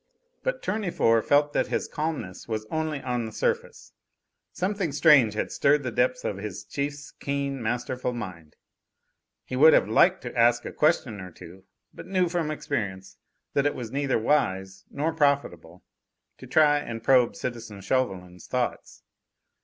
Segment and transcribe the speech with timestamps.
[0.41, 3.93] But Tournefort felt that this calmness was only on the surface;
[4.51, 8.55] something strange had stirred the depths of his chief's keen, masterful mind.
[9.45, 13.17] He would have liked to ask a question or two, but knew from experience
[13.53, 15.83] that it was neither wise nor profitable
[16.39, 19.03] to try and probe citizen Chauvelin's thoughts.